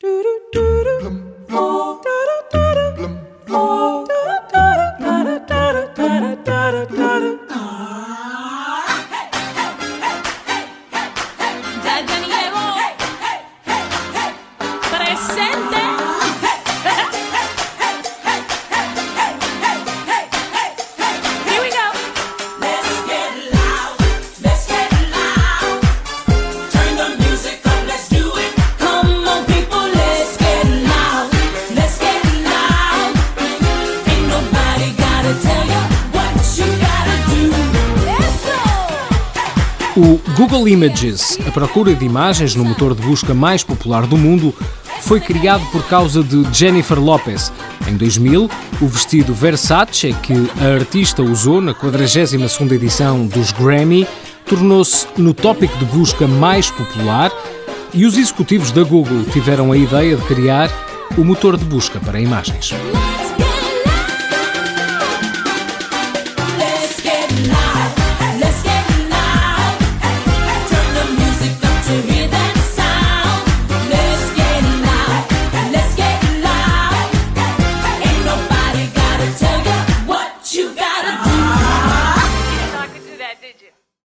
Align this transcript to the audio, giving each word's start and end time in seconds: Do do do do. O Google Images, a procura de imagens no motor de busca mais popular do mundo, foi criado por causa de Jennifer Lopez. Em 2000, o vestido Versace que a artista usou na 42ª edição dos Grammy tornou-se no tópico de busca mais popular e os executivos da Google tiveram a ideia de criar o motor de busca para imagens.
Do 0.00 0.22
do 0.22 0.40
do 0.52 0.84
do. 0.84 1.37
O 39.98 40.16
Google 40.36 40.68
Images, 40.68 41.36
a 41.44 41.50
procura 41.50 41.92
de 41.92 42.04
imagens 42.04 42.54
no 42.54 42.64
motor 42.64 42.94
de 42.94 43.02
busca 43.02 43.34
mais 43.34 43.64
popular 43.64 44.06
do 44.06 44.16
mundo, 44.16 44.54
foi 45.00 45.18
criado 45.18 45.66
por 45.72 45.82
causa 45.88 46.22
de 46.22 46.46
Jennifer 46.56 47.00
Lopez. 47.00 47.52
Em 47.88 47.96
2000, 47.96 48.48
o 48.80 48.86
vestido 48.86 49.34
Versace 49.34 50.14
que 50.22 50.34
a 50.62 50.76
artista 50.76 51.20
usou 51.20 51.60
na 51.60 51.74
42ª 51.74 52.70
edição 52.70 53.26
dos 53.26 53.50
Grammy 53.50 54.06
tornou-se 54.46 55.08
no 55.16 55.34
tópico 55.34 55.76
de 55.78 55.86
busca 55.86 56.28
mais 56.28 56.70
popular 56.70 57.32
e 57.92 58.06
os 58.06 58.16
executivos 58.16 58.70
da 58.70 58.84
Google 58.84 59.24
tiveram 59.32 59.72
a 59.72 59.76
ideia 59.76 60.14
de 60.14 60.22
criar 60.22 60.70
o 61.16 61.24
motor 61.24 61.56
de 61.56 61.64
busca 61.64 61.98
para 61.98 62.20
imagens. 62.20 62.72